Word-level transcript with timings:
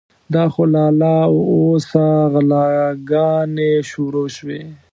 دا 0.33 0.43
خو 0.53 0.63
لا 0.73 0.85
له 1.01 1.15
اوسه 1.51 2.03
غلاګانې 2.31 3.71
شروع 3.89 4.27
شوې. 4.35 4.61